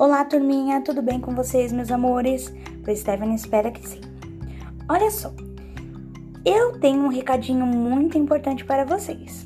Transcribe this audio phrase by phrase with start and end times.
[0.00, 2.54] Olá, turminha, tudo bem com vocês, meus amores?
[2.84, 4.00] Pro Stephanie espera que sim.
[4.88, 5.32] Olha só,
[6.44, 9.44] eu tenho um recadinho muito importante para vocês.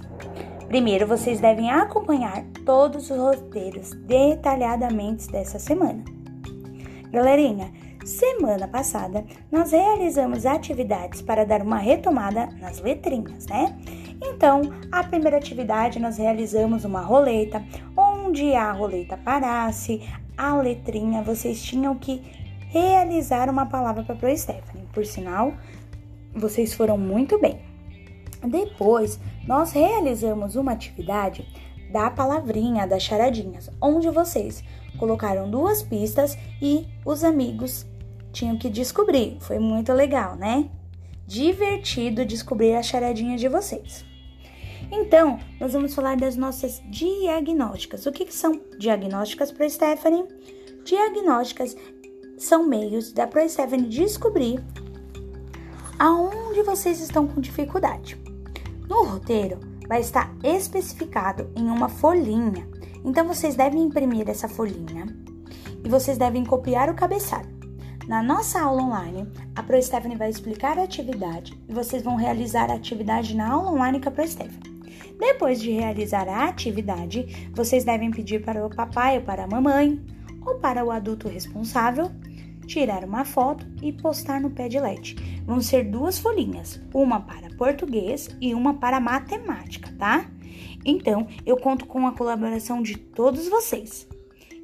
[0.68, 6.04] Primeiro, vocês devem acompanhar todos os roteiros detalhadamente dessa semana.
[7.10, 7.72] Galerinha,
[8.04, 13.74] semana passada nós realizamos atividades para dar uma retomada nas letrinhas, né?
[14.22, 14.60] Então,
[14.92, 17.64] a primeira atividade nós realizamos uma roleta,
[17.96, 20.00] onde a roleta parasse,
[20.36, 22.22] a letrinha, vocês tinham que
[22.68, 24.86] realizar uma palavra para a Stephanie.
[24.92, 25.54] Por sinal,
[26.34, 27.60] vocês foram muito bem.
[28.42, 31.46] Depois, nós realizamos uma atividade
[31.92, 34.64] da palavrinha, das charadinhas, onde vocês
[34.98, 37.86] colocaram duas pistas e os amigos
[38.32, 39.36] tinham que descobrir.
[39.40, 40.68] Foi muito legal, né?
[41.26, 44.11] Divertido descobrir a charadinha de vocês.
[44.94, 48.04] Então, nós vamos falar das nossas diagnósticas.
[48.04, 50.28] O que, que são diagnósticas para Stephanie?
[50.84, 51.74] Diagnósticas
[52.36, 54.62] são meios da Pro Stephanie descobrir
[55.98, 58.20] aonde vocês estão com dificuldade.
[58.86, 62.68] No roteiro vai estar especificado em uma folhinha.
[63.02, 65.06] Então vocês devem imprimir essa folhinha
[65.82, 67.50] e vocês devem copiar o cabeçalho.
[68.06, 69.26] Na nossa aula online,
[69.56, 73.70] a Pro Stephanie vai explicar a atividade e vocês vão realizar a atividade na aula
[73.70, 74.71] online com a Pro Stephanie.
[75.18, 80.00] Depois de realizar a atividade, vocês devem pedir para o papai ou para a mamãe
[80.44, 82.10] ou para o adulto responsável
[82.66, 85.16] tirar uma foto e postar no Padlet.
[85.44, 90.30] Vão ser duas folhinhas, uma para português e uma para matemática, tá?
[90.84, 94.08] Então, eu conto com a colaboração de todos vocês.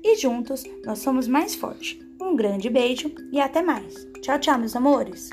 [0.02, 1.98] E juntos nós somos mais fortes.
[2.20, 4.06] Um grande beijo e até mais.
[4.20, 5.30] Tchau, tchau, meus amores!